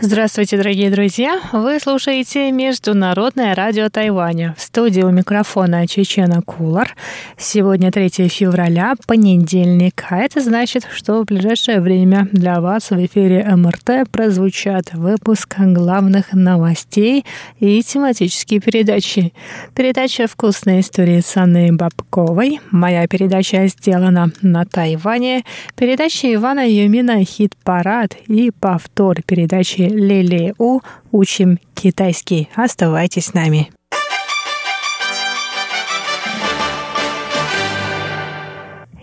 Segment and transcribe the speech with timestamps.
[0.00, 1.40] Здравствуйте, дорогие друзья!
[1.50, 4.54] Вы слушаете Международное радио Тайваня.
[4.56, 6.94] В студии у микрофона Чечена Кулар.
[7.36, 10.04] Сегодня 3 февраля, понедельник.
[10.08, 16.32] А это значит, что в ближайшее время для вас в эфире МРТ прозвучат выпуск главных
[16.32, 17.24] новостей
[17.58, 19.32] и тематические передачи.
[19.74, 22.60] Передача «Вкусные истории» с Анной Бабковой.
[22.70, 25.42] Моя передача сделана на Тайване.
[25.74, 32.48] Передача Ивана Юмина «Хит-парад» и повтор передачи Лили У «Учим китайский».
[32.54, 33.70] Оставайтесь с нами.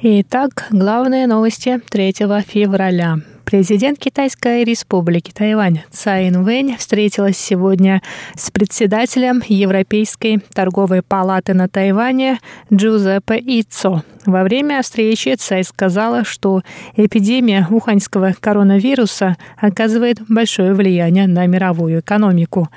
[0.01, 2.13] Итак, главные новости 3
[2.47, 3.17] февраля.
[3.45, 8.01] Президент Китайской республики Тайвань Цай Инвэнь встретилась сегодня
[8.35, 12.39] с председателем Европейской торговой палаты на Тайване
[12.73, 14.03] Джузеппе Ицо.
[14.25, 16.61] Во время встречи Цай сказала, что
[16.95, 22.69] эпидемия уханьского коронавируса оказывает большое влияние на мировую экономику.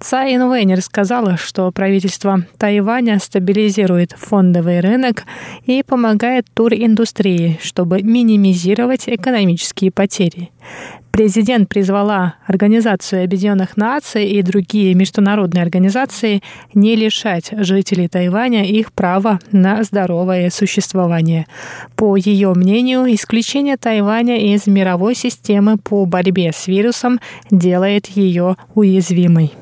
[0.00, 5.24] Цай Инвэнь рассказала, что правительство Тайваня стабилизирует фондовый рынок
[5.64, 10.50] и помогает туриндустрии, чтобы минимизировать экономические потери.
[11.16, 16.42] Президент призвала Организацию Объединенных Наций и другие международные организации
[16.74, 21.46] не лишать жителей Тайваня их права на здоровое существование.
[21.94, 27.18] По ее мнению, исключение Тайваня из мировой системы по борьбе с вирусом
[27.50, 29.54] делает ее уязвимой.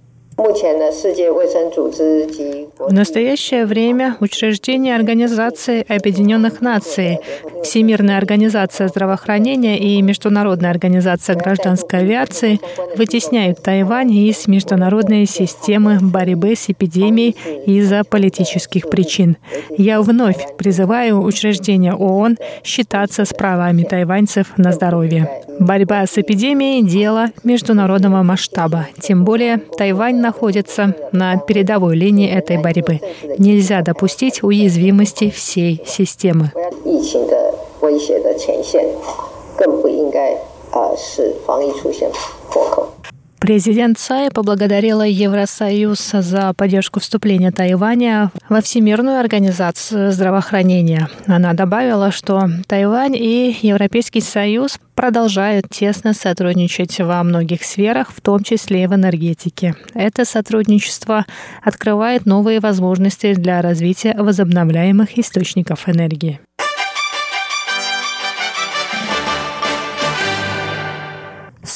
[2.79, 7.21] В настоящее время учреждения Организации Объединенных Наций,
[7.63, 12.61] Всемирная организация здравоохранения и Международная организация гражданской авиации
[12.97, 19.37] вытесняют Тайвань из международной системы борьбы с эпидемией из-за политических причин.
[19.79, 25.44] Я вновь призываю учреждения ООН считаться с правами тайваньцев на здоровье.
[25.61, 28.89] Борьба с эпидемией– дело международного масштаба.
[29.01, 33.01] Тем более Тайвань находится на передовой линии этой борьбы.
[33.39, 36.53] Нельзя допустить уязвимости всей системы.
[43.45, 51.11] Президент Цай поблагодарила Евросоюз за поддержку вступления Тайваня во Всемирную организацию здравоохранения.
[51.27, 58.43] Она добавила, что Тайвань и Европейский Союз продолжают тесно сотрудничать во многих сферах, в том
[58.43, 59.75] числе и в энергетике.
[59.93, 61.27] Это сотрудничество
[61.63, 66.41] открывает новые возможности для развития возобновляемых источников энергии.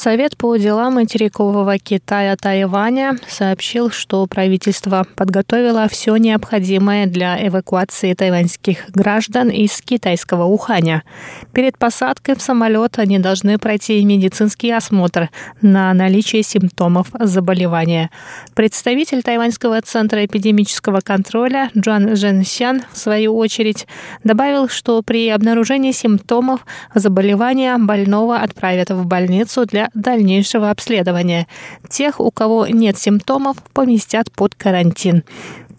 [0.01, 8.91] Совет по делам материкового Китая Тайваня сообщил, что правительство подготовило все необходимое для эвакуации тайваньских
[8.91, 11.03] граждан из китайского Уханя.
[11.51, 15.29] Перед посадкой в самолет они должны пройти медицинский осмотр
[15.61, 18.09] на наличие симптомов заболевания.
[18.55, 23.85] Представитель Тайваньского центра эпидемического контроля Джан Женсян, в свою очередь,
[24.23, 31.47] добавил, что при обнаружении симптомов заболевания больного отправят в больницу для дальнейшего обследования.
[31.89, 35.23] Тех, у кого нет симптомов, поместят под карантин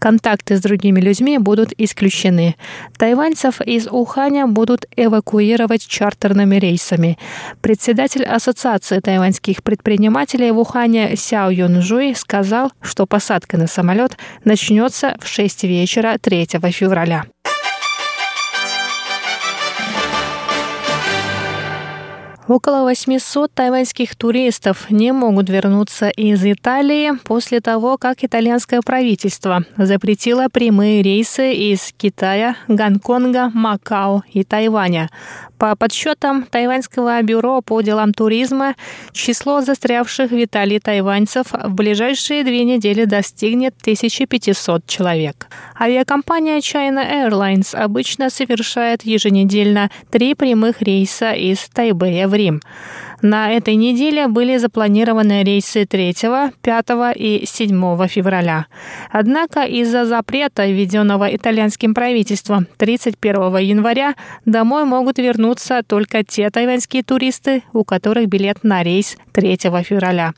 [0.01, 2.55] контакты с другими людьми будут исключены.
[2.97, 7.19] Тайваньцев из Уханя будут эвакуировать чартерными рейсами.
[7.61, 15.27] Председатель Ассоциации тайваньских предпринимателей в Ухане Сяо Юнжуй сказал, что посадка на самолет начнется в
[15.27, 17.25] 6 вечера 3 февраля.
[22.51, 30.47] Около 800 тайваньских туристов не могут вернуться из Италии после того, как итальянское правительство запретило
[30.51, 35.09] прямые рейсы из Китая, Гонконга, Макао и Тайваня.
[35.61, 38.73] По подсчетам Тайваньского бюро по делам туризма,
[39.11, 45.45] число застрявших в Италии тайваньцев в ближайшие две недели достигнет 1500 человек.
[45.79, 52.59] Авиакомпания China Airlines обычно совершает еженедельно три прямых рейса из Тайбэя в Рим.
[53.21, 56.13] На этой неделе были запланированы рейсы 3,
[56.61, 56.85] 5
[57.15, 58.65] и 7 февраля.
[59.11, 64.15] Однако из-за запрета, введенного итальянским правительством 31 января,
[64.45, 70.33] домой могут вернуться только те тайваньские туристы, у которых билет на рейс 3 февраля.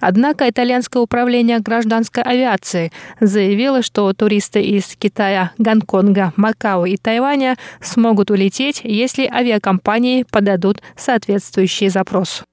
[0.00, 8.30] Однако итальянское управление гражданской авиации заявило, что туристы из Китая, Гонконга, Макао и Тайваня смогут
[8.30, 12.44] улететь, если авиакомпании подадут соответствующий запрос.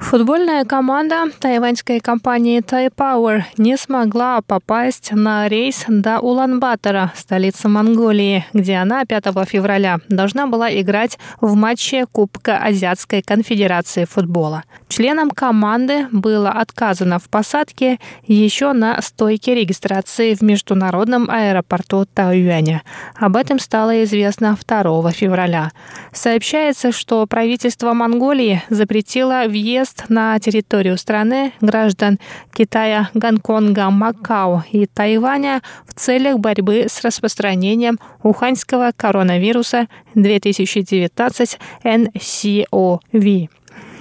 [0.00, 8.76] Футбольная команда тайваньской компании Тайпауэр не смогла попасть на рейс до Улан-Батора, столицы Монголии, где
[8.76, 14.64] она 5 февраля должна была играть в матче Кубка Азиатской конфедерации футбола.
[14.88, 22.82] Членам команды было отказано в посадке еще на стойке регистрации в международном аэропорту Тайюаня.
[23.14, 25.70] Об этом стало известно 2 февраля.
[26.12, 32.18] Сообщается, что правительство Монголии запретило въезд въезд на территорию страны граждан
[32.52, 43.48] Китая, Гонконга, Макао и Тайваня в целях борьбы с распространением уханьского коронавируса 2019 NCOV.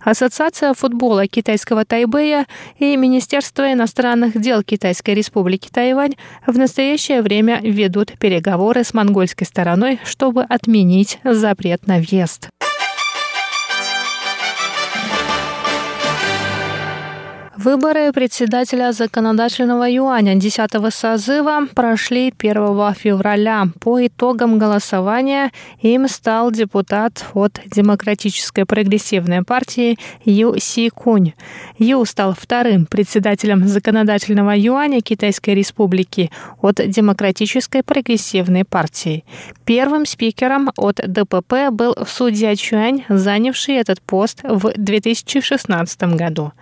[0.01, 2.45] Ассоциация футбола китайского Тайбэя
[2.79, 6.15] и Министерство иностранных дел Китайской республики Тайвань
[6.47, 12.49] в настоящее время ведут переговоры с монгольской стороной, чтобы отменить запрет на въезд.
[17.61, 23.67] Выборы председателя законодательного юаня 10 созыва прошли 1 февраля.
[23.81, 25.51] По итогам голосования
[25.81, 31.33] им стал депутат от Демократической прогрессивной партии Ю Си Кунь.
[31.77, 39.25] Ю стал вторым председателем законодательного юаня Китайской республики от Демократической прогрессивной партии.
[39.65, 46.53] Первым спикером от ДПП был судья Чуань, занявший этот пост в 2016 году.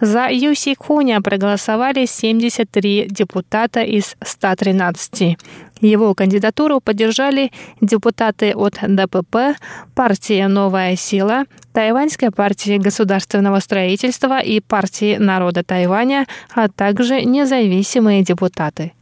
[0.00, 5.36] За Юси Куня проголосовали 73 депутата из 113.
[5.82, 7.52] Его кандидатуру поддержали
[7.82, 9.56] депутаты от ДПП,
[9.94, 11.44] партии «Новая сила»,
[11.74, 18.92] Тайваньской партии государственного строительства и партии народа Тайваня, а также независимые депутаты.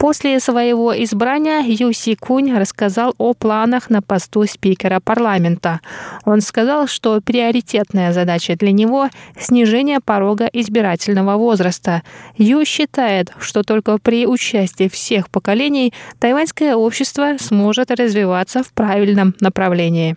[0.00, 5.80] После своего избрания Ю Кунь рассказал о планах на посту спикера парламента.
[6.24, 12.02] Он сказал, что приоритетная задача для него– снижение порога избирательного возраста.
[12.38, 20.16] Ю считает, что только при участии всех поколений тайваньское общество сможет развиваться в правильном направлении.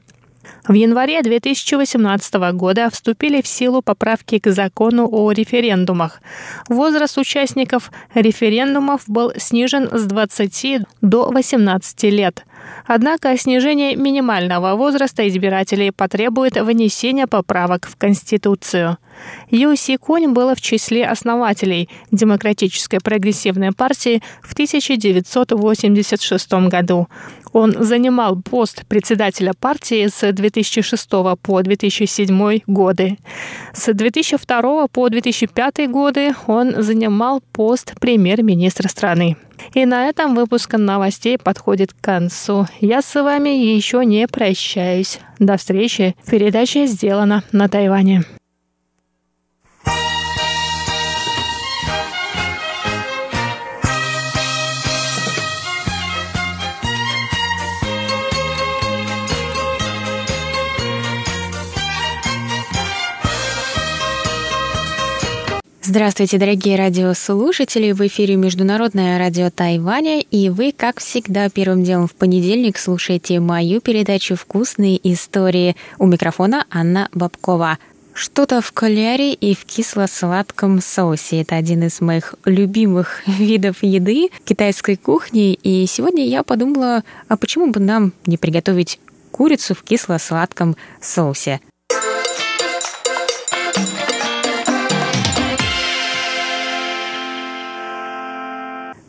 [0.67, 6.21] В январе 2018 года вступили в силу поправки к закону о референдумах.
[6.69, 12.45] Возраст участников референдумов был снижен с 20 до 18 лет.
[12.85, 18.97] Однако снижение минимального возраста избирателей потребует внесения поправок в Конституцию.
[19.49, 27.07] Ю Си Кунь был в числе основателей Демократической прогрессивной партии в 1986 году.
[27.51, 31.09] Он занимал пост председателя партии с 2006
[31.41, 33.17] по 2007 годы.
[33.73, 39.37] С 2002 по 2005 годы он занимал пост премьер-министра страны.
[39.73, 42.67] И на этом выпуск новостей подходит к концу.
[42.81, 45.19] Я с вами еще не прощаюсь.
[45.39, 46.15] До встречи.
[46.29, 48.23] Передача сделана на Тайване.
[65.95, 67.91] Здравствуйте, дорогие радиослушатели!
[67.91, 73.79] В эфире Международное радио Тайваня, и вы, как всегда, первым делом в понедельник слушаете мою
[73.79, 75.75] передачу «Вкусные истории».
[75.99, 77.77] У микрофона Анна Бабкова.
[78.15, 81.43] Что-то в каляре и в кисло-сладком соусе.
[81.43, 85.53] Это один из моих любимых видов еды китайской кухни.
[85.53, 91.61] И сегодня я подумала, а почему бы нам не приготовить курицу в кисло-сладком соусе?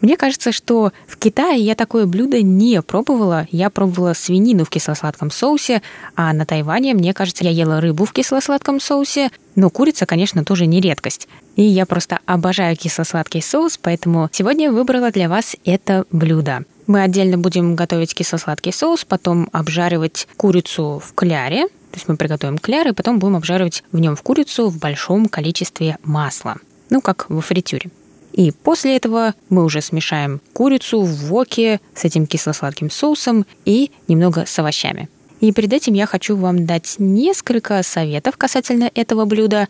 [0.05, 3.49] Мне кажется, что в Китае я такое блюдо не пробовала.
[3.51, 5.81] Я пробовала свинину в кисло-сладком соусе,
[6.15, 9.31] а на Тайване, мне кажется, я ела рыбу в кисло-сладком соусе.
[9.55, 11.27] Но курица, конечно, тоже не редкость.
[11.57, 16.65] И я просто обожаю кисло-сладкий соус, поэтому сегодня выбрала для вас это блюдо.
[16.87, 22.59] Мы отдельно будем готовить кисло-сладкий соус, потом обжаривать курицу в кляре, то есть мы приготовим
[22.59, 26.57] кляр, и потом будем обжаривать в нем в курицу в большом количестве масла.
[26.91, 27.91] Ну, как во фритюре.
[28.35, 34.45] И после этого мы уже смешаем курицу в воке с этим кисло-сладким соусом и немного
[34.45, 35.09] с овощами.
[35.39, 39.69] И перед этим я хочу вам дать несколько советов касательно этого блюда.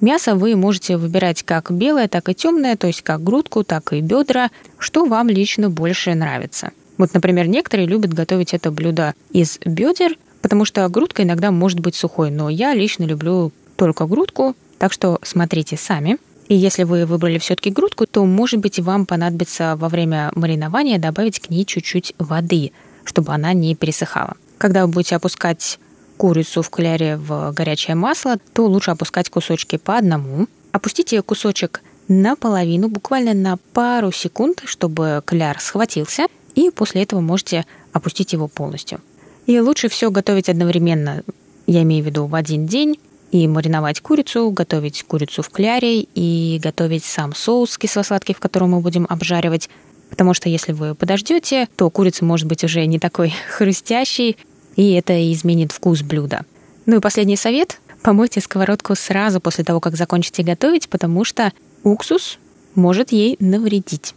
[0.00, 4.00] Мясо вы можете выбирать как белое, так и темное, то есть как грудку, так и
[4.00, 6.70] бедра, что вам лично больше нравится.
[6.96, 11.94] Вот, например, некоторые любят готовить это блюдо из бедер, потому что грудка иногда может быть
[11.94, 16.16] сухой, но я лично люблю только грудку, так что смотрите сами.
[16.48, 21.40] И если вы выбрали все-таки грудку, то, может быть, вам понадобится во время маринования добавить
[21.40, 22.72] к ней чуть-чуть воды,
[23.04, 24.36] чтобы она не пересыхала.
[24.58, 25.78] Когда вы будете опускать
[26.16, 30.46] курицу в кляре в горячее масло, то лучше опускать кусочки по одному.
[30.72, 38.32] Опустите кусочек наполовину, буквально на пару секунд, чтобы кляр схватился, и после этого можете опустить
[38.32, 39.00] его полностью.
[39.46, 41.22] И лучше все готовить одновременно,
[41.66, 42.98] я имею в виду в один день,
[43.36, 48.80] и мариновать курицу, готовить курицу в кляре и готовить сам соус кисло-сладкий, в котором мы
[48.80, 49.68] будем обжаривать.
[50.08, 54.38] Потому что если вы подождете, то курица может быть уже не такой хрустящей,
[54.76, 56.46] и это изменит вкус блюда.
[56.86, 57.80] Ну и последний совет.
[58.02, 61.52] Помойте сковородку сразу после того, как закончите готовить, потому что
[61.82, 62.38] уксус
[62.74, 64.14] может ей навредить.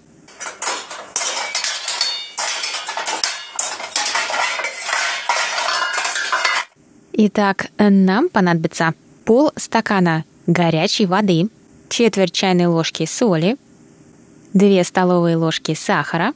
[7.13, 8.93] Итак, нам понадобится
[9.29, 11.49] пол стакана горячей воды,
[11.87, 13.57] четверть чайной ложки соли,
[14.55, 16.33] 2 столовые ложки сахара,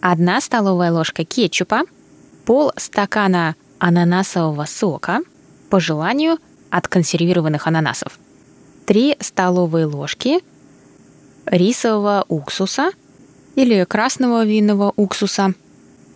[0.00, 1.82] 1 столовая ложка кетчупа,
[2.46, 5.20] пол стакана ананасового сока,
[5.68, 6.38] по желанию
[6.70, 8.18] от консервированных ананасов,
[8.86, 10.40] 3 столовые ложки
[11.44, 12.92] рисового уксуса
[13.54, 15.52] или красного винного уксуса.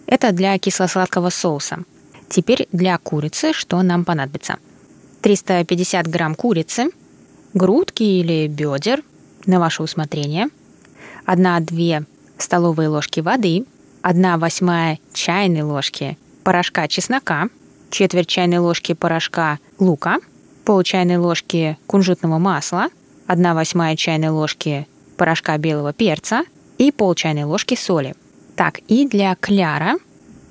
[0.06, 1.80] Это для кисло-сладкого соуса–
[2.32, 4.56] Теперь для курицы что нам понадобится?
[5.22, 6.90] 350 грамм курицы,
[7.54, 9.02] грудки или бедер
[9.46, 10.48] на ваше усмотрение,
[11.26, 12.04] 1-2
[12.38, 13.64] столовые ложки воды,
[14.02, 17.48] 1 восьмая чайной ложки порошка чеснока,
[17.90, 20.18] четверть чайной ложки порошка лука,
[20.64, 22.88] пол чайной ложки кунжутного масла,
[23.28, 26.42] 1 восьмая чайной ложки порошка белого перца
[26.78, 28.14] и пол чайной ложки соли.
[28.56, 29.94] Так, и для кляра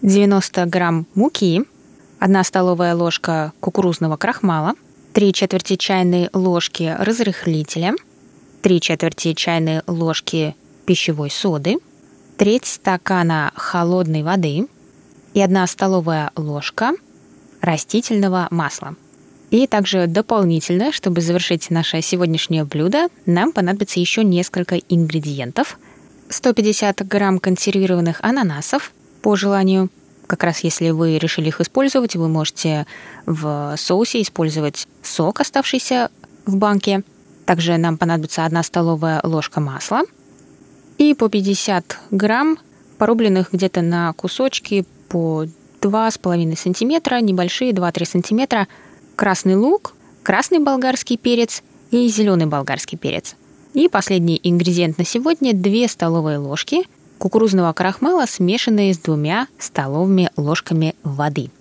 [0.02, 1.64] 90 грамм муки,
[2.22, 4.76] 1 столовая ложка кукурузного крахмала,
[5.14, 7.96] 3 четверти чайной ложки разрыхлителя,
[8.62, 11.78] 3 четверти чайной ложки пищевой соды,
[12.38, 14.68] треть стакана холодной воды
[15.34, 16.92] и 1 столовая ложка
[17.60, 18.96] растительного масла.
[19.50, 25.80] И также дополнительно, чтобы завершить наше сегодняшнее блюдо, нам понадобится еще несколько ингредиентов.
[26.30, 28.92] 150 грамм консервированных ананасов,
[29.24, 29.90] по желанию–
[30.32, 32.88] как раз если вы решили их использовать, вы можете
[33.26, 36.10] в соусе использовать сок, оставшийся
[36.46, 37.04] в банке.
[37.46, 40.04] Также нам понадобится 1 столовая ложка масла
[40.98, 42.58] и по 50 грамм
[42.98, 45.44] порубленных где-то на кусочки по
[45.82, 48.70] 2,5 сантиметра, небольшие 2-3 сантиметра,
[49.18, 51.62] красный лук, красный болгарский перец
[51.92, 53.36] и зеленый болгарский перец.
[53.74, 56.84] И последний ингредиент на сегодня 2 столовые ложки–
[57.22, 61.52] кукурузного крахмала, смешанные с двумя столовыми ложками воды.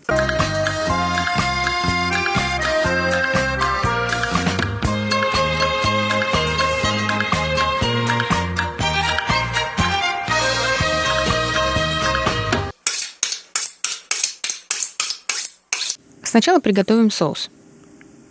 [16.22, 17.50] Сначала приготовим соус.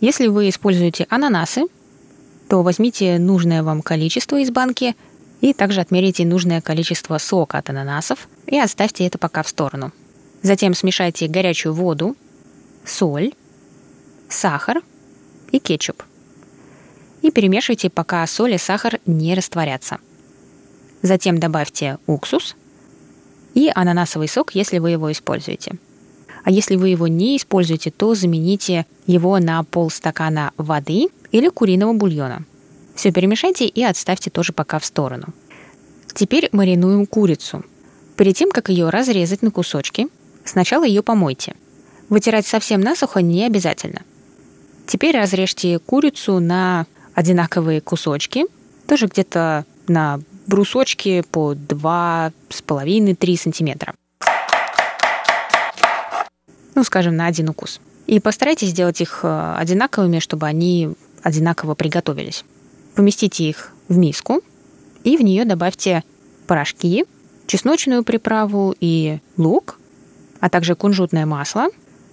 [0.00, 1.66] Если вы используете ананасы,
[2.48, 4.96] то возьмите нужное вам количество из банки–
[5.40, 9.92] и также отмерите нужное количество сока от ананасов и оставьте это пока в сторону.
[10.42, 12.16] Затем смешайте горячую воду,
[12.84, 13.32] соль,
[14.28, 14.82] сахар
[15.50, 16.02] и кетчуп.
[17.22, 19.98] И перемешивайте, пока соль и сахар не растворятся.
[21.02, 22.56] Затем добавьте уксус
[23.54, 25.78] и ананасовый сок, если вы его используете.
[26.42, 32.44] А если вы его не используете, то замените его на полстакана воды или куриного бульона.
[33.00, 35.28] Все перемешайте и отставьте тоже пока в сторону.
[36.12, 37.64] Теперь маринуем курицу.
[38.14, 40.08] Перед тем, как ее разрезать на кусочки,
[40.44, 41.54] сначала ее помойте.
[42.10, 44.02] Вытирать совсем насухо не обязательно.
[44.86, 48.44] Теперь разрежьте курицу на одинаковые кусочки,
[48.86, 53.94] тоже где-то на брусочки по 2,5-3 сантиметра.
[56.74, 57.80] Ну, скажем, на один укус.
[58.06, 60.90] И постарайтесь сделать их э, одинаковыми, чтобы они
[61.22, 62.44] одинаково приготовились.
[62.94, 64.40] Поместите их в миску
[65.04, 66.04] и в нее добавьте
[66.46, 67.04] порошки,
[67.46, 69.78] чесночную приправу и лук,
[70.40, 71.68] а также кунжутное масло,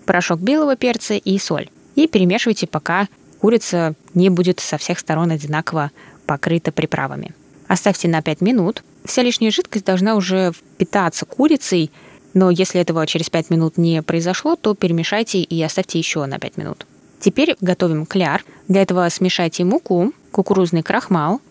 [0.05, 1.69] порошок белого перца и соль.
[1.95, 3.07] И перемешивайте, пока
[3.39, 5.91] курица не будет со всех сторон одинаково
[6.25, 7.33] покрыта приправами.
[7.67, 8.83] Оставьте на 5 минут.
[9.05, 11.91] Вся лишняя жидкость должна уже впитаться курицей,
[12.33, 16.57] но если этого через 5 минут не произошло, то перемешайте и оставьте еще на 5
[16.57, 16.85] минут.
[17.19, 18.43] Теперь готовим кляр.
[18.67, 21.41] Для этого смешайте муку, кукурузный крахмал,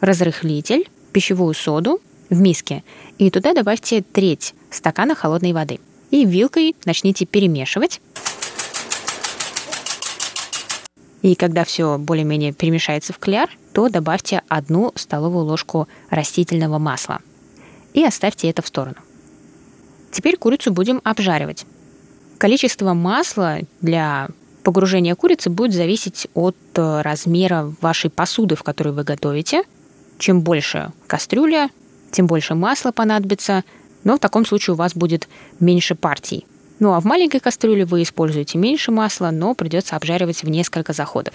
[0.00, 2.84] разрыхлитель, пищевую соду в миске
[3.18, 5.80] и туда добавьте треть стакана холодной воды.
[6.10, 8.00] И вилкой начните перемешивать.
[11.22, 17.20] И когда все более-менее перемешается в кляр, то добавьте одну столовую ложку растительного масла.
[17.94, 18.96] И оставьте это в сторону.
[20.12, 21.66] Теперь курицу будем обжаривать.
[22.38, 24.28] Количество масла для
[24.66, 29.62] погружения курицы будет зависеть от э, размера вашей посуды, в которой вы готовите.
[30.18, 31.70] Чем больше кастрюля,
[32.10, 33.62] тем больше масла понадобится,
[34.02, 35.28] но в таком случае у вас будет
[35.60, 36.48] меньше партий.
[36.80, 41.34] Ну а в маленькой кастрюле вы используете меньше масла, но придется обжаривать в несколько заходов.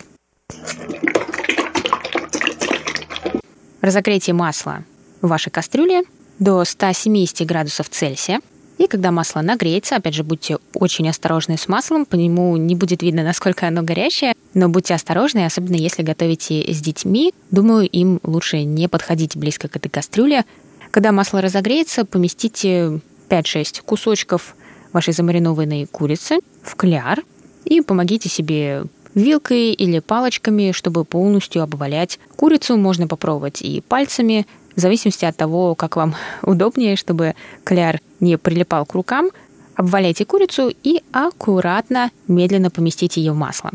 [3.80, 4.84] Разогрейте масло
[5.22, 6.04] в вашей кастрюле
[6.38, 8.42] до 170 градусов Цельсия.
[8.82, 13.04] И когда масло нагреется, опять же, будьте очень осторожны с маслом, по нему не будет
[13.04, 17.32] видно, насколько оно горячее, но будьте осторожны, особенно если готовите с детьми.
[17.52, 20.46] Думаю, им лучше не подходить близко к этой кастрюле.
[20.90, 24.56] Когда масло разогреется, поместите 5-6 кусочков
[24.94, 27.20] вашей замаринованной курицы в кляр
[27.66, 32.78] и помогите себе вилкой или палочками, чтобы полностью обвалять курицу.
[32.78, 38.86] Можно попробовать и пальцами, в зависимости от того, как вам удобнее, чтобы кляр не прилипал
[38.86, 39.30] к рукам.
[39.76, 43.72] Обваляйте курицу и аккуратно, медленно поместите ее в масло.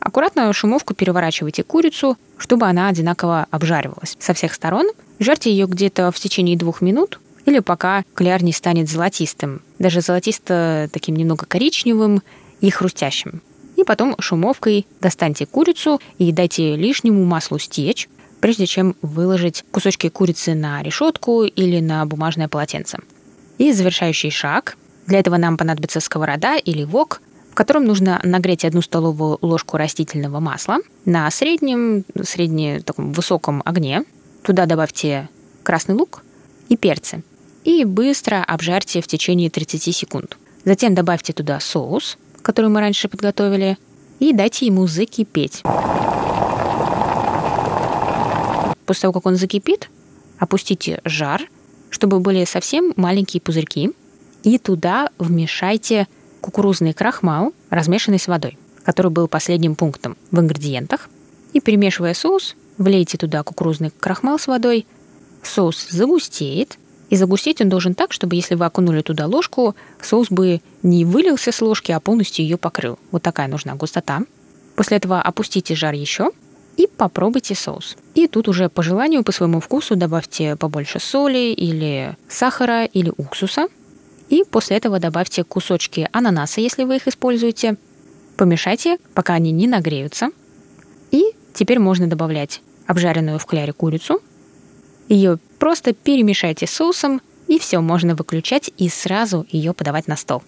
[0.00, 4.86] Аккуратно шумовку переворачивайте курицу, чтобы она одинаково обжаривалась со всех сторон.
[5.18, 10.90] Жарьте ее где-то в течение двух минут или пока кляр не станет золотистым, даже золотисто
[10.92, 12.22] таким немного коричневым
[12.60, 13.40] и хрустящим.
[13.76, 18.08] И потом шумовкой достаньте курицу и дайте лишнему маслу стечь,
[18.40, 22.98] прежде чем выложить кусочки курицы на решетку или на бумажное полотенце.
[23.58, 24.76] И завершающий шаг.
[25.06, 27.22] Для этого нам понадобится сковорода или вок,
[27.52, 34.04] в котором нужно нагреть одну столовую ложку растительного масла на среднем, средне таком высоком огне.
[34.42, 35.28] Туда добавьте
[35.62, 36.22] красный лук
[36.68, 37.22] и перцы.
[37.66, 40.38] И быстро обжарьте в течение 30 секунд.
[40.64, 43.76] Затем добавьте туда соус, который мы раньше подготовили,
[44.20, 45.62] и дайте ему закипеть.
[48.86, 49.90] После того, как он закипит,
[50.38, 51.42] опустите жар,
[51.90, 53.90] чтобы были совсем маленькие пузырьки,
[54.44, 56.06] и туда вмешайте
[56.40, 61.08] кукурузный крахмал, размешанный с водой, который был последним пунктом в ингредиентах.
[61.52, 64.86] И перемешивая соус, влейте туда кукурузный крахмал с водой.
[65.42, 66.78] Соус загустеет,
[67.10, 71.52] и загустеть он должен так, чтобы если вы окунули туда ложку, соус бы не вылился
[71.52, 72.98] с ложки, а полностью ее покрыл.
[73.10, 74.22] Вот такая нужна густота.
[74.74, 76.30] После этого опустите жар еще
[76.76, 77.96] и попробуйте соус.
[78.14, 83.68] И тут уже по желанию, по своему вкусу добавьте побольше соли или сахара или уксуса–
[84.28, 87.76] и после этого добавьте кусочки ананаса, если вы их используете.
[88.36, 90.30] Помешайте, пока они не нагреются.
[91.10, 94.20] И теперь можно добавлять обжаренную в кляре курицу.
[95.08, 100.42] Ее просто перемешайте соусом, и все, можно выключать и сразу ее подавать на стол.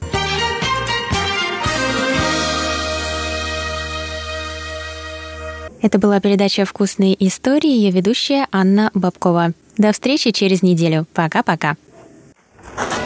[5.80, 9.52] Это была передача «Вкусные истории», ее ведущая Анна Бабкова.
[9.76, 11.06] До встречи через неделю.
[11.14, 11.76] Пока-пока.
[12.76, 12.97] 台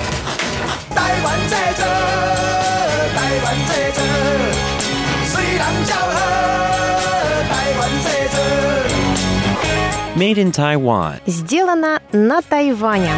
[10.23, 11.21] Made in Taiwan.
[11.27, 13.11] Сделано на Тайване.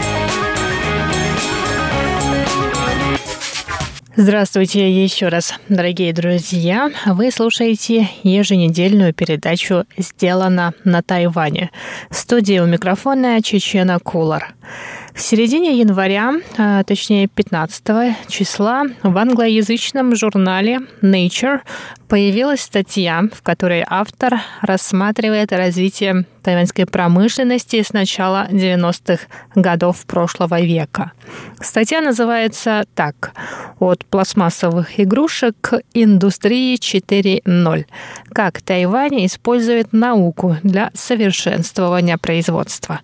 [4.17, 6.90] Здравствуйте еще раз, дорогие друзья.
[7.05, 11.73] Вы слушаете еженедельную передачу «Сделано на Тайване».
[12.09, 14.55] В студии у микрофона Чечена Кулар.
[15.14, 21.61] В середине января, а, точнее 15 числа, в англоязычном журнале Nature
[22.09, 29.24] появилась статья, в которой автор рассматривает развитие тайваньской промышленности с начала 90-х
[29.55, 31.12] годов прошлого века.
[31.61, 33.33] Статья называется так
[33.81, 37.87] «От пластмассовых игрушек к индустрии 4.0.
[38.33, 43.00] Как Тайвань использует науку для совершенствования производства».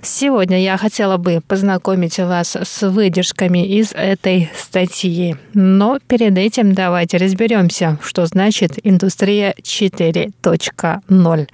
[0.00, 5.36] Сегодня я хотела бы познакомить вас с выдержками из этой статьи.
[5.54, 11.48] Но перед этим давайте разберемся, что значит индустрия 4.0.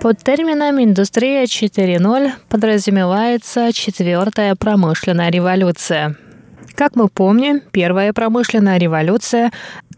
[0.00, 6.16] Под термином «Индустрия 4.0» подразумевается четвертая промышленная революция.
[6.74, 9.50] Как мы помним, первая промышленная революция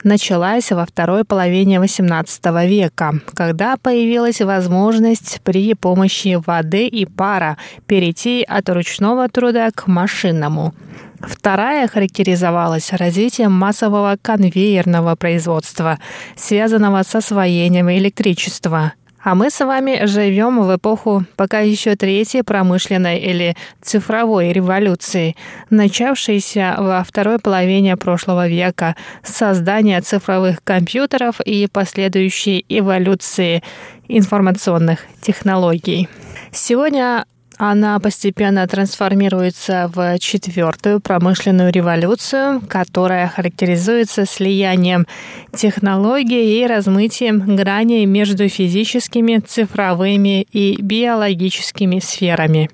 [0.04, 7.56] началась во второй половине XVIII века, когда появилась возможность при помощи воды и пара
[7.86, 10.74] перейти от ручного труда к машинному.
[11.20, 16.00] Вторая характеризовалась развитием массового конвейерного производства,
[16.34, 23.20] связанного с освоением электричества, А мы с вами живем в эпоху пока еще третьей промышленной
[23.20, 25.36] или цифровой революции,
[25.70, 33.62] начавшейся во второй половине прошлого века с создания цифровых компьютеров и последующей эволюции
[34.08, 36.08] информационных технологий.
[36.50, 37.24] Сегодня
[37.58, 45.06] она постепенно трансформируется в четвертую промышленную революцию, которая характеризуется слиянием
[45.54, 52.70] технологий и размытием граней между физическими, цифровыми и биологическими сферами.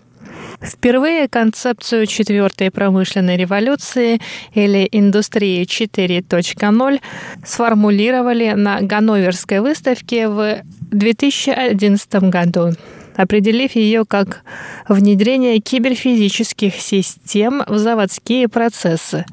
[0.61, 4.21] Впервые концепцию четвертой промышленной революции
[4.55, 7.01] или индустрии 4.0
[7.45, 12.73] сформулировали на Ганноверской выставке в 2011 году
[13.19, 14.43] определив ее как
[14.89, 19.27] внедрение киберфизических систем в заводские процессы.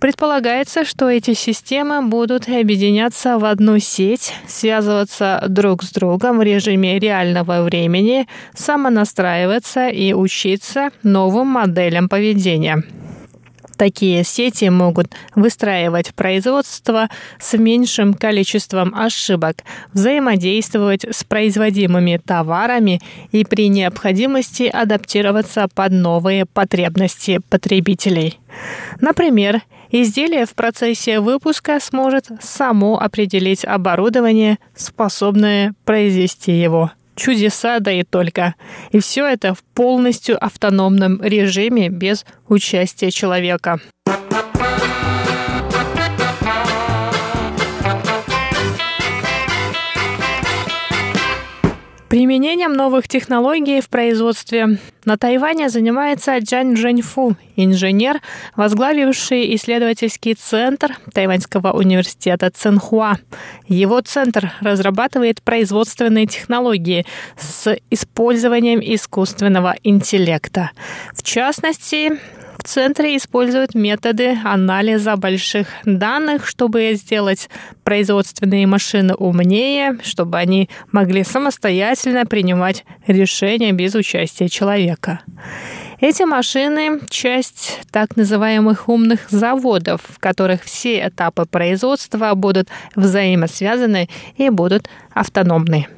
[0.00, 6.98] Предполагается, что эти системы будут объединяться в одну сеть, связываться друг с другом в режиме
[6.98, 12.82] реального времени, самонастраиваться и учиться новым моделям поведения.
[13.76, 17.08] Такие сети могут выстраивать производство
[17.38, 19.58] с меньшим количеством ошибок,
[19.92, 28.38] взаимодействовать с производимыми товарами и при необходимости адаптироваться под новые потребности потребителей.
[29.00, 38.02] Например, изделие в процессе выпуска сможет само определить оборудование, способное произвести его чудеса, да и
[38.02, 38.54] только.
[38.90, 43.80] И все это в полностью автономном режиме без участия человека.
[52.12, 58.20] Применением новых технологий в производстве на Тайване занимается Джан Жэньфу, инженер,
[58.54, 63.16] возглавивший исследовательский центр Тайваньского университета Цинхуа.
[63.66, 67.06] Его центр разрабатывает производственные технологии
[67.38, 70.72] с использованием искусственного интеллекта.
[71.14, 72.20] В частности,
[72.62, 77.50] в центре используют методы анализа больших данных, чтобы сделать
[77.82, 85.22] производственные машины умнее, чтобы они могли самостоятельно принимать решения без участия человека.
[85.98, 94.50] Эти машины– часть так называемых умных заводов, в которых все этапы производства будут взаимосвязаны и
[94.50, 95.88] будут автономны.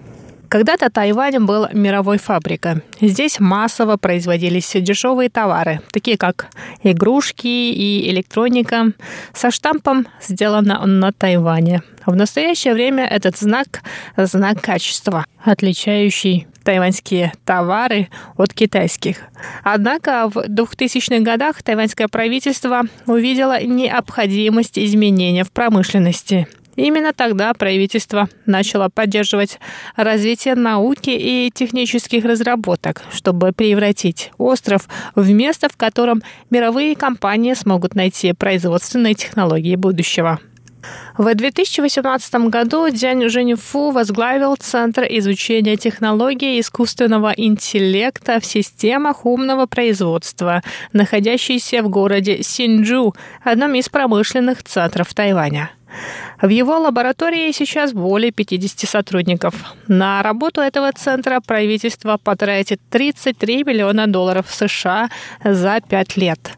[0.55, 2.75] Когда-то Тайвань был мировой фабрикой.
[3.01, 6.47] Здесь массово производились дешевые товары, такие как
[6.85, 8.93] игрушки и электроника,
[9.33, 11.83] со штампом «Сделано на Тайване».
[12.07, 13.83] В настоящее время этот знак–
[14.17, 19.23] знак качества, отличающий тайваньские товары от китайских.
[19.65, 28.89] Однако в 2000-х годах тайваньское правительство увидело необходимость изменения в промышленности– Именно тогда правительство начало
[28.89, 29.59] поддерживать
[29.97, 37.95] развитие науки и технических разработок, чтобы превратить остров в место, в котором мировые компании смогут
[37.95, 40.41] найти производственные технологии будущего.
[41.17, 50.63] В 2018 году Дзянь Женифу возглавил Центр изучения технологий искусственного интеллекта в системах умного производства,
[50.93, 55.71] находящийся в городе Синджу, одном из промышленных центров Тайваня.
[56.41, 59.55] В его лаборатории сейчас более 50 сотрудников.
[59.89, 65.09] На работу этого центра правительство потратит 33 миллиона долларов США
[65.43, 66.57] за пять лет.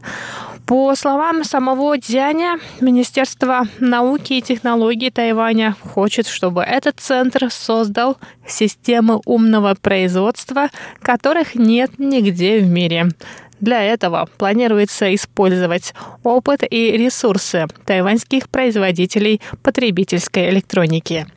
[0.67, 9.21] По словам самого Дзяня, Министерство науки и технологий Тайваня хочет, чтобы этот центр создал системы
[9.25, 10.67] умного производства,
[11.01, 13.11] которых нет нигде в мире.
[13.59, 15.93] Для этого планируется использовать
[16.23, 21.27] опыт и ресурсы тайваньских производителей потребительской электроники.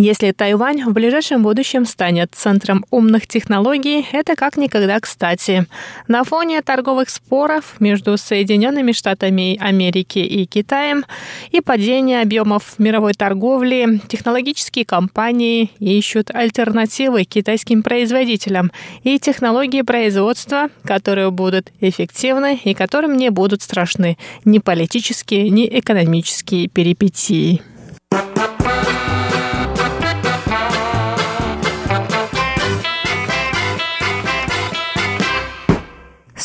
[0.00, 5.66] Если Тайвань в ближайшем будущем станет центром умных технологий, это как никогда кстати.
[6.06, 11.04] На фоне торговых споров между Соединенными Штатами Америки и Китаем
[11.50, 18.70] и падения объемов мировой торговли, технологические компании ищут альтернативы китайским производителям
[19.02, 26.68] и технологии производства, которые будут эффективны и которым не будут страшны ни политические, ни экономические
[26.68, 27.62] перипетии.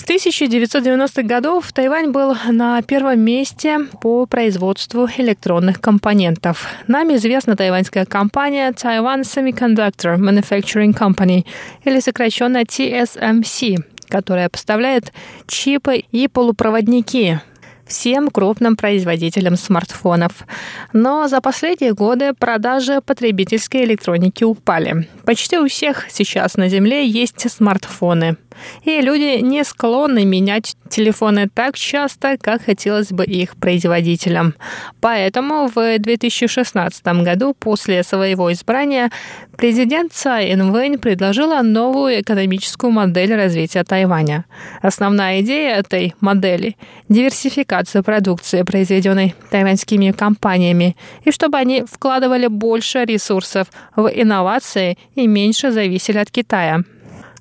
[0.04, 6.68] С 1990-х годов Тайвань был на первом месте по производству электронных компонентов.
[6.88, 11.46] Нам известна тайваньская компания Taiwan Semiconductor Manufacturing Company,
[11.86, 13.78] или сокращенно TSMC,
[14.10, 15.14] которая поставляет
[15.48, 17.40] чипы и полупроводники
[17.88, 20.46] всем крупным производителям смартфонов.
[20.92, 25.08] Но за последние годы продажи потребительской электроники упали.
[25.26, 28.38] Почти у всех сейчас на Земле есть смартфоны.
[28.84, 34.54] И люди не склонны менять телефоны так часто, как хотелось бы их производителям.
[35.02, 39.12] Поэтому в 2016 году, после своего избрания,
[39.58, 44.46] президент Цай Инвэнь предложила новую экономическую модель развития Тайваня.
[44.82, 46.78] Основная идея этой модели–
[47.10, 55.72] диверсификация продукции, произведенной тайваньскими компаниями, и чтобы они вкладывали больше ресурсов в инновации и меньше
[55.72, 56.84] зависели от Китая.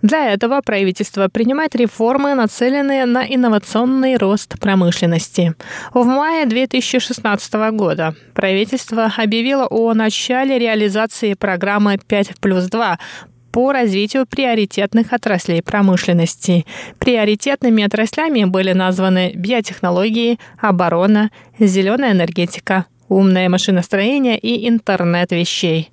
[0.03, 5.55] Для этого правительство принимает реформы, нацеленные на инновационный рост промышленности.
[5.95, 12.99] В мае 2016 года правительство объявило о начале реализации программы 5 плюс 2
[13.53, 16.67] по развитию приоритетных отраслей промышленности.
[16.99, 25.91] Приоритетными отраслями были названы биотехнологии, оборона, зеленая энергетика, умное машиностроение и интернет вещей.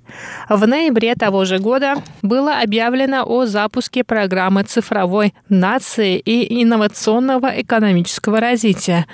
[0.48, 8.40] В ноябре того же года было объявлено о запуске программы цифровой нации и инновационного экономического
[8.40, 9.06] развития.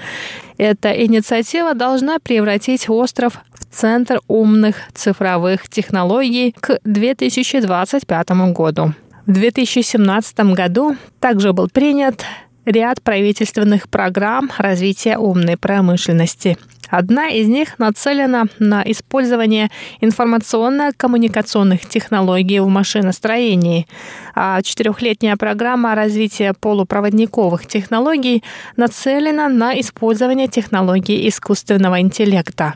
[0.59, 8.95] Эта инициатива должна превратить остров в центр умных цифровых технологий к 2025 году.
[9.27, 12.25] В 2017 году также был принят
[12.65, 16.59] ряд правительственных программ развития умной промышленности.
[16.89, 19.71] Одна из них нацелена на использование
[20.01, 23.87] информационно-коммуникационных технологий в машиностроении,
[24.35, 28.43] а четырехлетняя программа развития полупроводниковых технологий
[28.77, 32.75] нацелена на использование технологий искусственного интеллекта.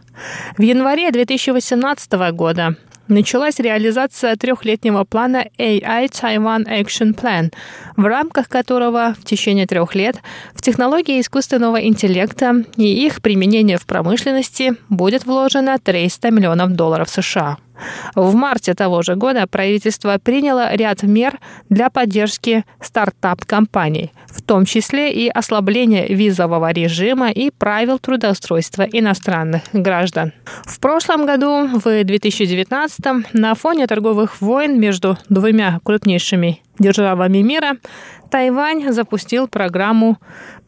[0.57, 2.77] В январе 2018 года
[3.11, 7.53] началась реализация трехлетнего плана AI Taiwan Action Plan,
[7.97, 10.17] в рамках которого в течение трех лет
[10.55, 17.59] в технологии искусственного интеллекта и их применение в промышленности будет вложено 300 миллионов долларов США.
[18.15, 21.39] В марте того же года правительство приняло ряд мер
[21.69, 30.33] для поддержки стартап-компаний, в том числе и ослабление визового режима и правил трудоустройства иностранных граждан.
[30.65, 37.77] В прошлом году, в 2019, на фоне торговых войн между двумя крупнейшими державами мира,
[38.31, 40.19] Тайвань запустил программу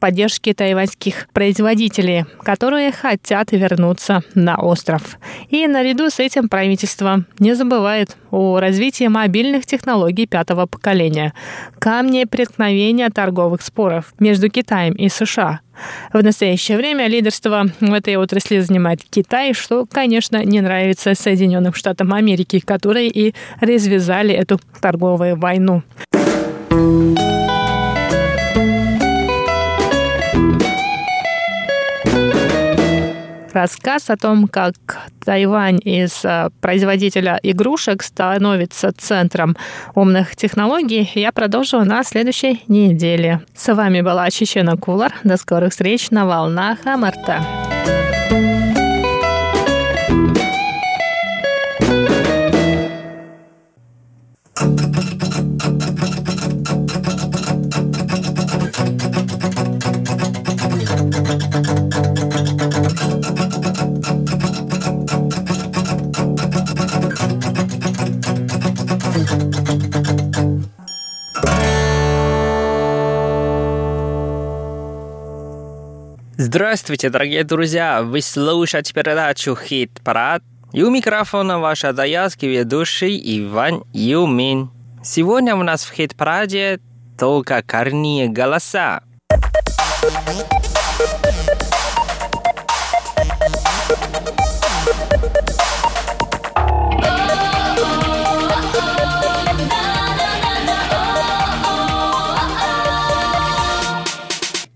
[0.01, 5.17] поддержки тайваньских производителей, которые хотят вернуться на остров.
[5.49, 11.35] И наряду с этим правительство не забывает о развитии мобильных технологий пятого поколения,
[11.79, 15.61] камне преткновения торговых споров между Китаем и США.
[16.13, 22.13] В настоящее время лидерство в этой отрасли занимает Китай, что, конечно, не нравится Соединенным Штатам
[22.13, 25.83] Америки, которые и развязали эту торговую войну.
[33.53, 34.75] Рассказ о том, как
[35.25, 39.57] Тайвань из э, производителя игрушек становится центром
[39.95, 43.43] умных технологий, я продолжу на следующей неделе.
[43.55, 45.13] С вами была Чечена Кулар.
[45.25, 47.45] До скорых встреч на волнах Амарта.
[76.55, 78.03] Здравствуйте, дорогие друзья!
[78.03, 80.43] Вы слушаете передачу «Хит-парад».
[80.75, 84.71] И у микрофона ваш адаялский ведущий Иван Юмин.
[85.03, 86.79] Сегодня у нас в «Хит-параде»
[87.19, 89.01] только корни голоса.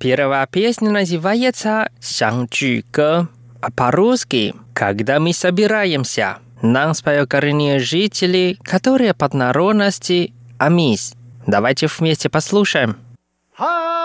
[0.07, 3.27] Первая песня называется «Сянчу Гэ»,
[3.61, 6.38] а по-русски «Когда мы собираемся».
[6.62, 11.14] Нам споют коренные жители, которые под народности Амис.
[11.49, 12.97] Давайте вместе послушаем.
[13.59, 13.96] Hawaiian,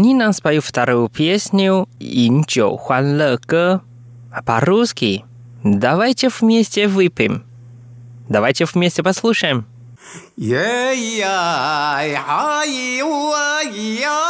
[0.00, 3.82] Они нам споют вторую песню «Инчо Хуан Ле Ге»
[4.46, 5.26] по-русски.
[5.62, 7.44] Давайте вместе выпьем.
[8.26, 9.66] Давайте вместе послушаем.
[10.38, 14.24] Yeah, yeah, hi, wa, ya,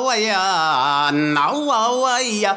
[0.00, 2.56] wa, ya, now, wa, wa, ya,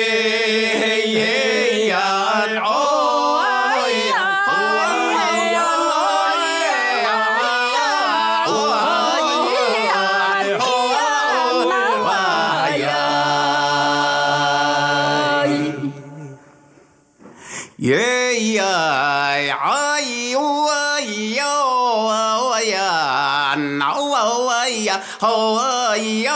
[25.21, 26.33] 吼哦咿呀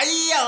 [0.00, 0.42] 哎呀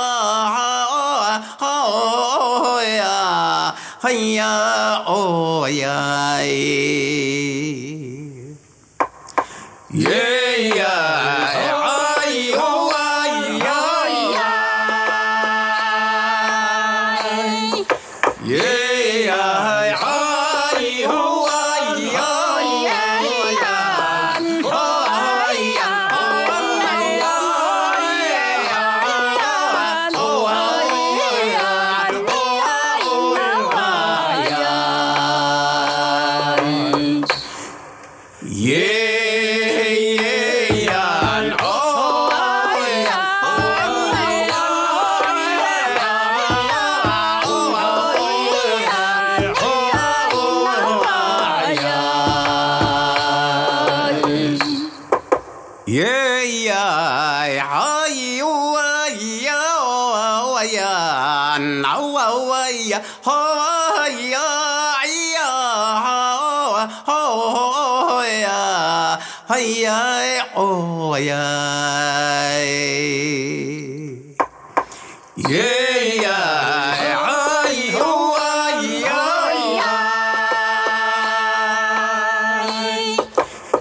[1.61, 6.88] 吼呀哎呀哦呀哎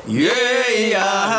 [0.07, 1.36] yeah.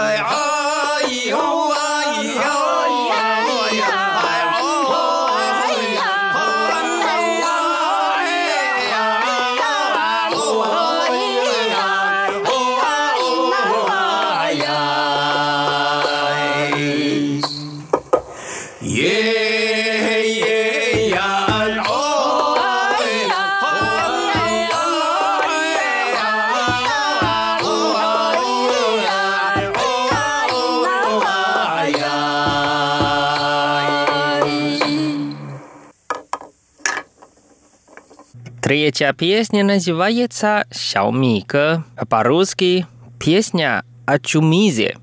[38.99, 42.84] Третья песня называется «Xiaomi а по-русски
[43.20, 44.99] «Песня о Чумизе».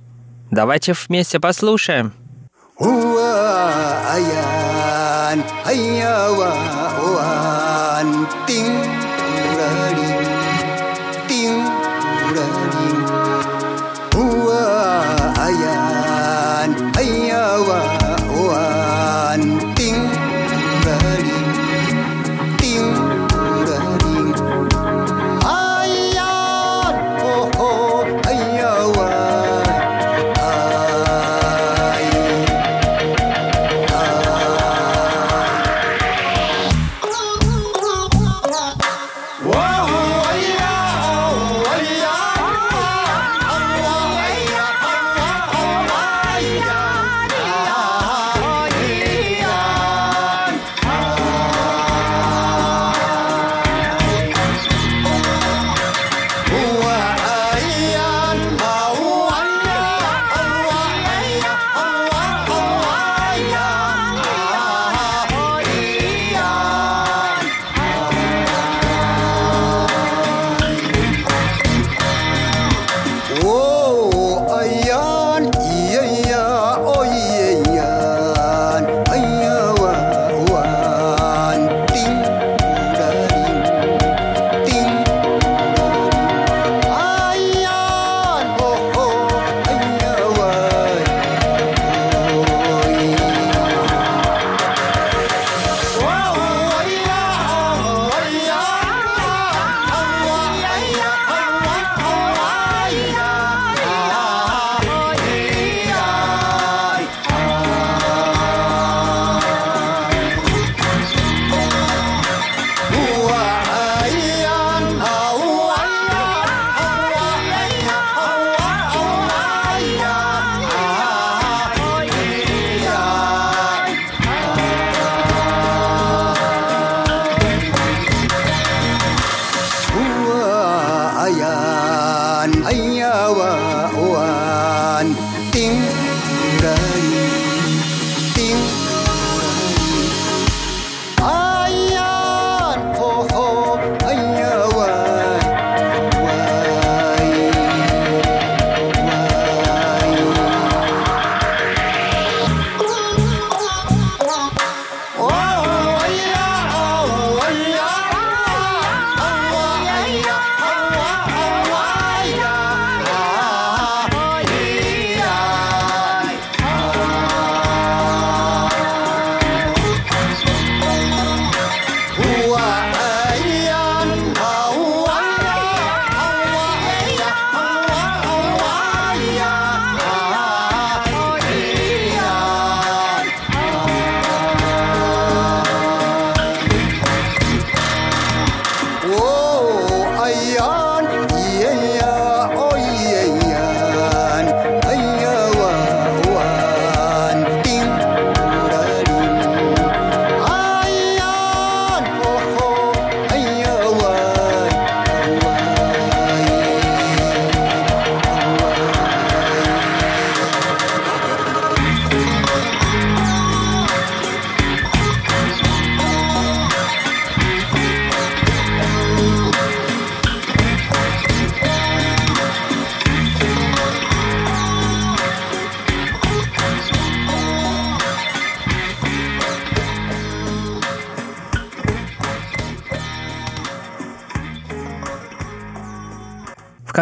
[0.52, 2.12] Давайте вместе послушаем.
[2.78, 3.06] Huayan,
[5.64, 6.52] hayawa,
[7.00, 9.05] oan, ting, uraling,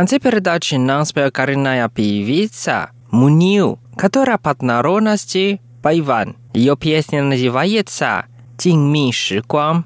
[0.04, 6.36] конце передачи нам спела коренная певица Мунил, которая под народности Байван.
[6.54, 8.26] Ее песня называется
[8.58, 9.86] «Тинми Шикуам»,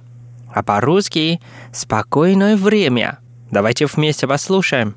[0.52, 1.40] а по-русски
[1.72, 3.20] «Спокойное время».
[3.52, 4.96] Давайте вместе послушаем.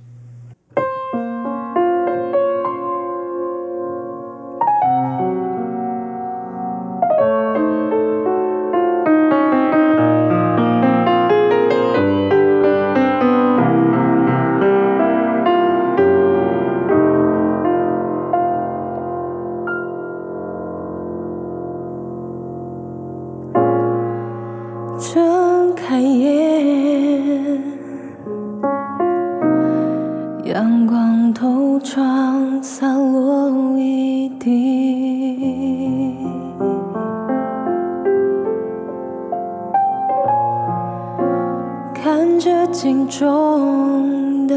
[42.43, 44.57] 这镜中的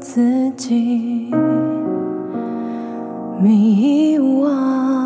[0.00, 1.30] 自己，
[3.40, 5.05] 没遗忘。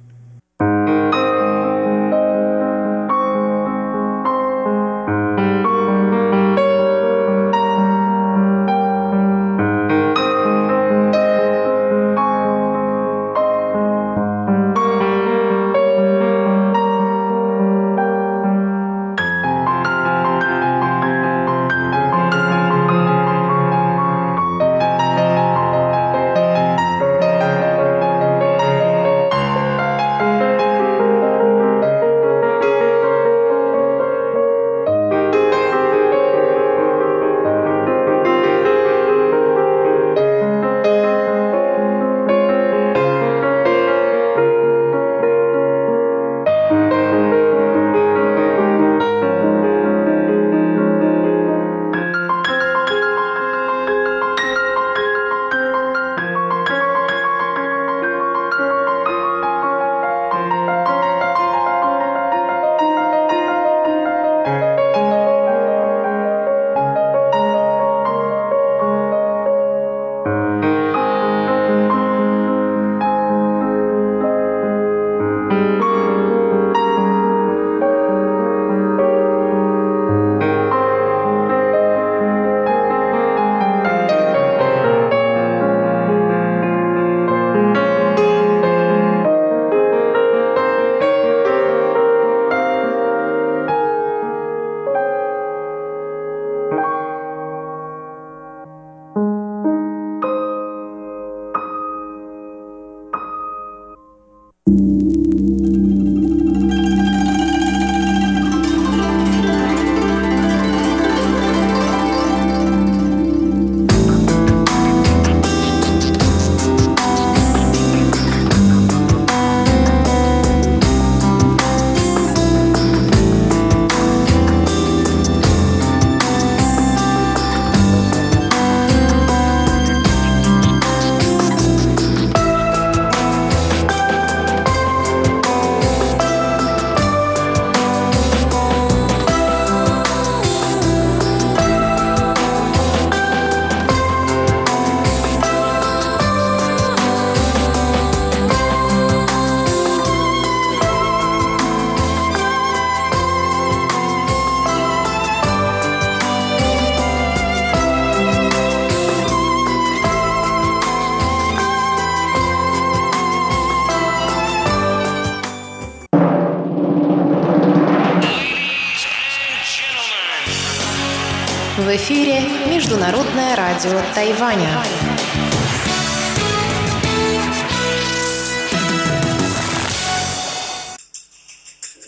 [173.10, 174.68] Международное радио Тайваня.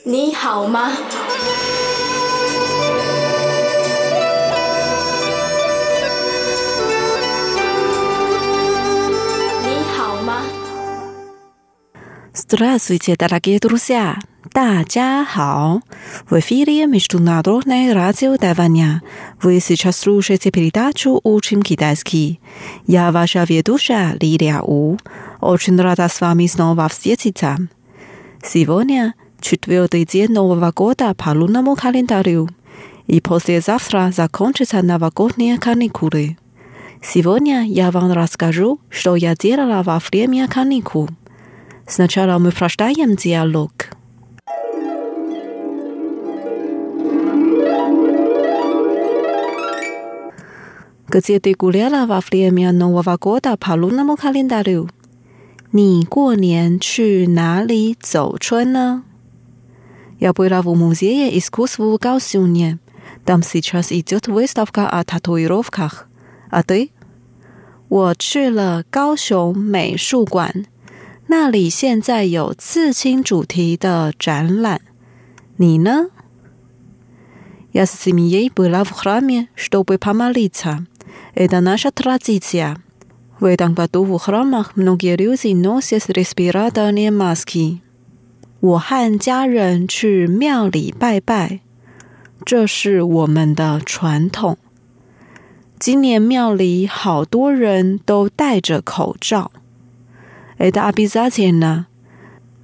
[0.05, 0.93] Ни хао ма?
[9.65, 10.43] Ни хао ма?
[12.33, 14.17] Здравствуйте, дорогие друзья!
[14.53, 15.83] 大家好!
[16.29, 19.03] В эфире Международное радио Тайваня.
[19.44, 22.40] Вы сейчас слушаете передачу «Учим китайский».
[22.88, 24.98] Я ваша ведущая Лилия У.
[25.42, 27.58] Очень рада с вами снова встретиться.
[28.42, 32.48] Сегодня четвертый день Нового года по лунному календарю.
[33.08, 36.38] И послезавтра закончатся новогодние каникулы.
[37.02, 41.10] Сегодня я вам расскажу, что я делала во время каникул.
[41.86, 43.90] Сначала мы прочитаем диалог.
[51.13, 54.89] Где ты гуляла во время Нового года по лунному календарю?
[55.73, 59.03] 你过年去哪里走春呢？
[60.19, 62.79] Я была в музее искусств в Гаосюне.
[63.25, 66.09] Там сейчас идет выставка о татуировках.
[66.51, 66.91] А ты?
[67.89, 70.67] 我去了高雄美术馆，
[71.29, 74.81] 那里现在有刺青主题的展览。
[75.57, 76.11] 你呢？
[77.73, 80.87] Я с семьей была в храме, чтобы помолиться.
[81.35, 82.77] Это наша традиция.
[83.41, 87.81] В этом году в храмах многие люди носят респираторные маски.
[88.61, 91.61] 我和家人去庙里拜拜，
[92.45, 94.59] 这是我们的传统。
[95.79, 99.53] 今年庙里好多人都戴着口罩。
[100.59, 101.87] Это обязательно.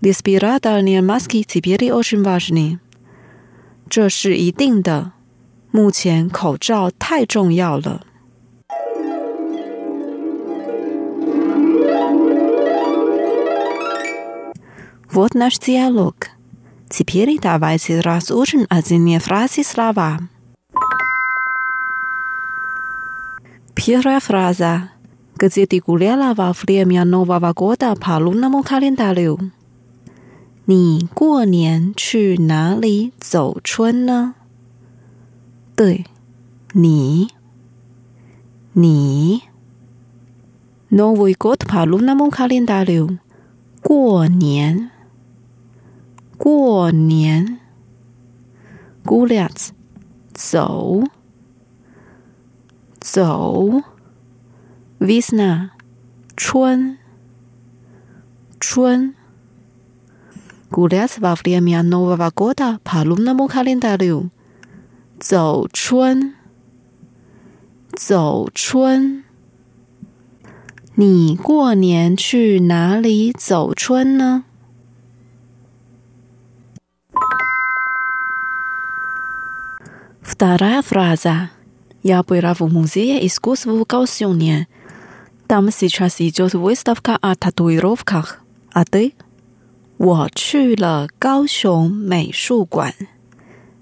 [0.02, 2.80] Респираторные маски теперь очень важны.
[3.88, 5.12] 这是一定的。
[5.70, 8.00] 目前口罩太重要了。
[15.18, 16.28] Вот наш диалог.
[16.88, 20.20] Теперь давайте разучим отдельные фразы слова.
[23.74, 24.90] Первая фраза.
[25.36, 29.50] Где ты гуляла во время Нового года по лунному календарю?
[30.66, 34.34] 你过年去哪里走春呢？
[35.76, 36.06] 对，
[36.72, 37.28] 你，
[38.72, 39.42] 你，
[40.88, 43.18] Новый год по лунному календарю，
[43.82, 44.90] 过年，
[46.39, 47.59] 过年。
[50.33, 51.03] 走。
[53.01, 53.81] 走。
[55.01, 55.71] Vista
[65.19, 66.35] 走春。
[67.91, 69.25] 走春。
[70.95, 74.45] 你过年去哪里走春呢？
[80.28, 81.50] ？Вторая фраза.
[82.02, 84.68] Я была в музее искусств в Гаосюне.
[85.46, 88.40] Там сейчас идет выставка о татуировках.
[88.72, 89.14] А ты?
[89.96, 92.94] 我去了高雄美术馆，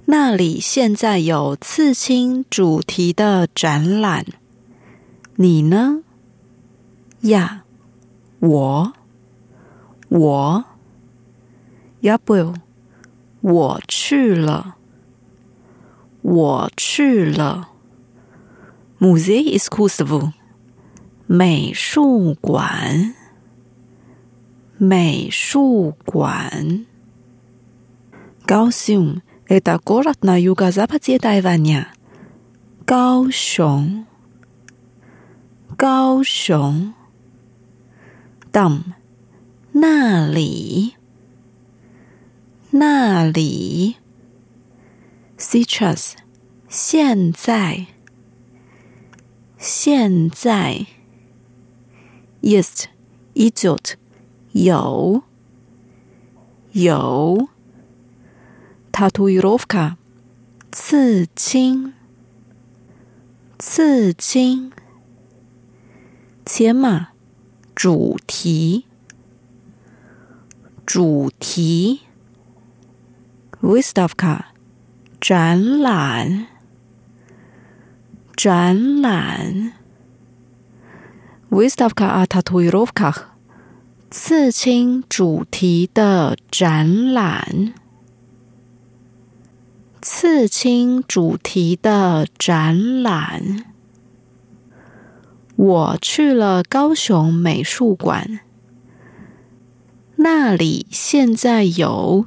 [0.04, 4.26] 那里现在有刺青主题的展览。
[5.36, 6.02] 你呢？
[7.22, 7.62] 呀，
[8.40, 8.92] 我，
[10.10, 10.64] 我，
[12.00, 12.54] 要不，
[13.40, 14.74] 我去了，
[16.26, 17.68] 我去了。
[18.98, 20.32] Musée exclusive，
[21.26, 23.14] 美术馆。
[24.78, 26.86] 美术馆。
[28.46, 31.88] 高雄，это город на юго-западе Тайваня。
[32.84, 34.04] 高雄，
[35.76, 36.92] 高雄。
[38.52, 38.94] Там，
[39.72, 40.94] 那里，
[42.70, 43.96] 那里。
[45.37, 46.13] Citrus，
[46.67, 47.85] 现在，
[49.59, 50.87] 现在。
[52.41, 52.85] Yes，
[53.33, 53.77] 伊兹
[54.51, 55.23] 有，
[56.71, 57.49] 有。
[58.91, 59.95] Taturovka，
[60.71, 61.93] 刺青，
[63.59, 64.71] 刺青。
[66.45, 67.09] 切马，
[67.75, 68.85] 主题，
[70.83, 72.01] 主题。
[73.61, 74.56] Vystavka。
[75.20, 76.46] 展览，
[78.36, 79.72] 展览，
[81.50, 83.30] выставка о татуировках。
[84.10, 87.72] 刺青主题的展览，
[90.02, 93.64] 刺青主题的展览。
[95.56, 98.40] 我去了高雄美术馆，
[100.16, 102.26] 那里现在有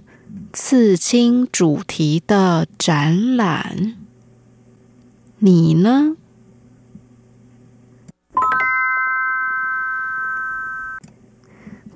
[0.53, 3.95] 刺青主题的展览。
[5.39, 6.15] 你呢？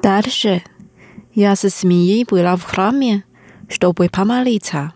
[0.01, 0.61] Дальше
[1.33, 3.23] я со семьей была в храме,
[3.67, 4.93] чтобы помолиться.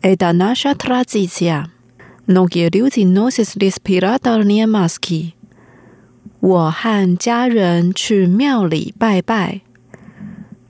[0.00, 1.70] Это наша традиция.
[2.26, 5.34] Многие люди носят респираторные маски.
[6.40, 9.60] 我和家人去庙里拜拜，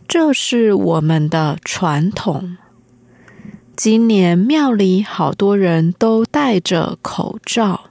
[0.07, 2.55] 这是我们的传统。
[3.75, 7.89] 今年庙里好多人都戴着口罩。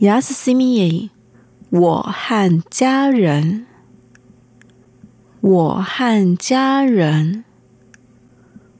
[0.00, 1.10] Ya simi，
[1.68, 3.66] 我和家人，
[5.42, 7.44] 我和家人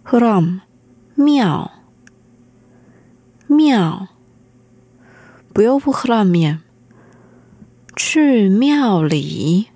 [0.05, 0.61] ，from
[1.14, 1.70] 庙
[3.47, 4.09] 庙，
[5.53, 6.61] 不要不 from 面，
[7.95, 9.66] 去庙里。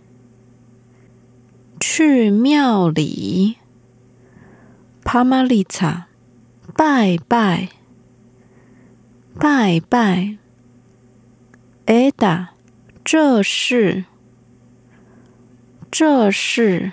[1.81, 3.57] 去庙里
[5.03, 6.05] ，pamalita
[6.77, 7.71] 拜拜，
[9.39, 10.37] 拜拜
[11.87, 12.49] ，ada。
[13.03, 14.05] 这是，
[15.91, 16.93] 这是，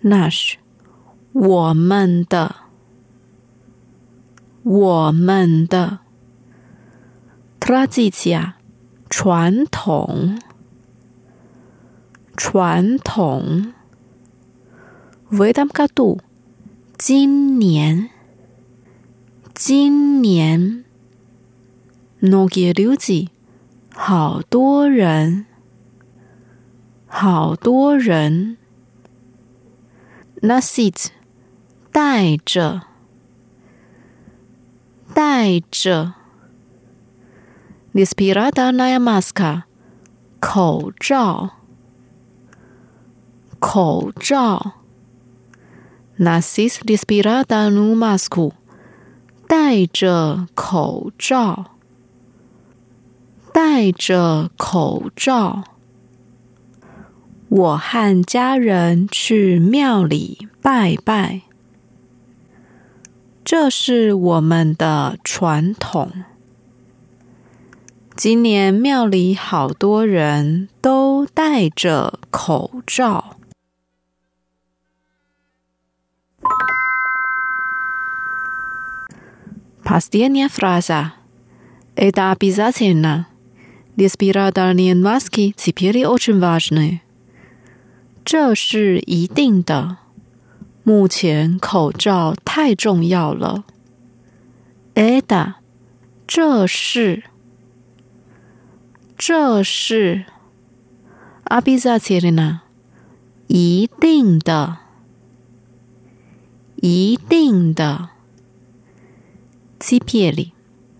[0.00, 0.56] 那是
[1.32, 2.54] 我们的，
[4.62, 5.98] 我们的
[7.60, 8.52] tradition
[9.10, 10.40] 传统，
[12.42, 13.74] 传统。
[15.30, 16.20] Vedam Kadu，
[16.96, 18.08] 今年，
[19.54, 20.86] 今年
[22.22, 23.28] ，Nogi Luzi，
[23.94, 25.44] 好多人，
[27.06, 28.56] 好多人
[30.40, 31.08] ，Nasit，
[31.92, 32.80] 带着，
[35.12, 36.14] 带着
[37.92, 39.64] ，Nispirada Naya Maska，
[40.40, 41.59] 口罩。
[43.60, 44.72] 口罩。
[46.18, 48.52] Nasis respirada nu masku，
[49.46, 51.66] 戴着口罩，
[53.54, 55.64] 戴着口罩。
[57.48, 61.40] 我和家人去庙里拜拜，
[63.44, 66.12] 这是我们的传统。
[68.14, 73.36] 今年庙里好多人都戴着口罩。
[79.89, 81.13] Последняя фраза.
[81.95, 83.27] Это обязательно.
[83.95, 87.01] Респираторные маски теперь очень важны.
[88.23, 89.97] 这是一定的。
[90.83, 93.63] 目前口罩太重要了。
[94.93, 95.55] Это，
[96.27, 97.23] 这是，
[99.17, 100.25] 这是。
[101.45, 102.61] Обязательно，
[103.47, 104.77] 一定的，
[106.77, 108.08] 一定的。
[109.79, 110.51] Теперь，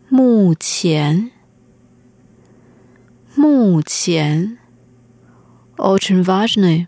[0.10, 1.32] 目前，
[3.36, 4.58] 目前。
[5.78, 6.88] Очень важны。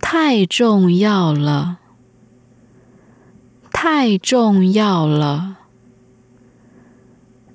[0.00, 1.78] 太重要了，
[3.70, 5.58] 太重要了，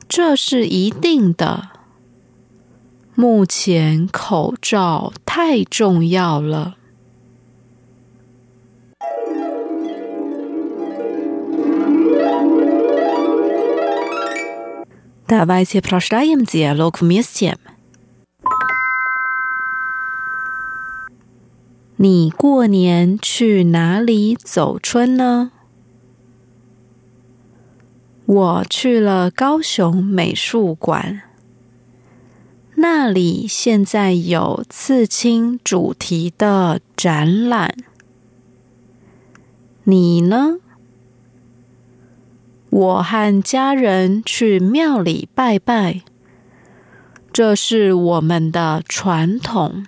[0.08, 1.70] 这是一定的。
[3.16, 6.78] 目前口罩太重要了。
[15.30, 17.56] Давайте прочитаем диалог вместе.
[21.98, 25.52] 你过年去哪里走春呢？
[28.26, 31.22] 我去了高雄美术馆，
[32.76, 37.76] 那里现在有刺青主题的展览。
[39.86, 40.58] 你呢？
[42.71, 46.03] 我和家人去庙里拜拜，
[47.33, 49.85] 这是我们的传统。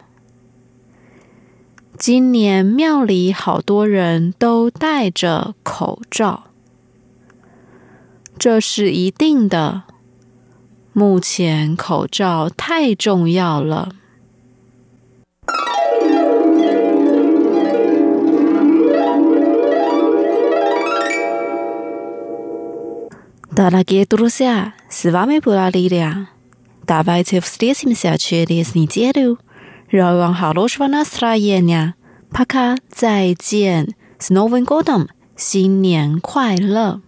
[1.96, 6.44] 今年庙里好多人都戴着口罩，
[8.36, 9.84] 这是一定的。
[10.92, 13.90] 目前口罩太重要了。
[23.51, 26.29] Дорогие друзья, с вами была Лилия.
[26.85, 29.39] Давайте встретимся через неделю.
[29.89, 31.95] 让我好罗说那斯拉耶呀，
[32.29, 37.01] 帕卡再见，С Новым годом，新年快乐。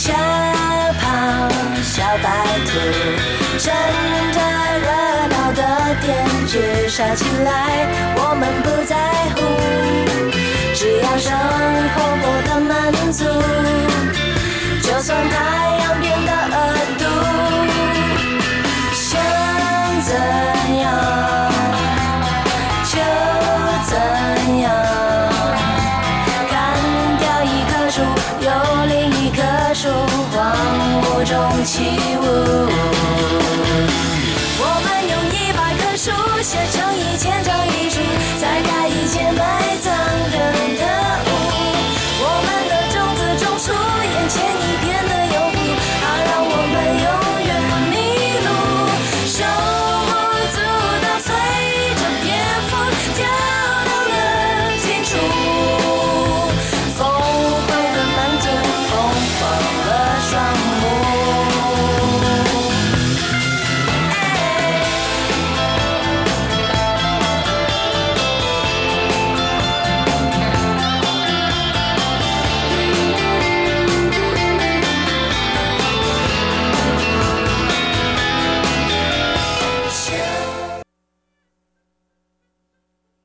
[0.00, 1.04] 小跑
[1.82, 2.26] 小白
[2.64, 2.70] 兔，
[3.58, 3.70] 趁
[4.32, 4.40] 着
[4.80, 4.88] 热
[5.28, 5.60] 闹的
[6.00, 7.86] 店聚杀起来，
[8.16, 8.96] 我们不在
[9.36, 9.38] 乎。
[10.74, 11.28] 只要生
[11.92, 12.72] 活过得满
[13.12, 13.26] 足，
[14.80, 15.36] 就算太
[31.64, 32.22] 起舞。
[34.62, 36.10] 我们用一百棵树
[36.42, 38.00] 写成一千张遗书，
[38.40, 38.79] 再盖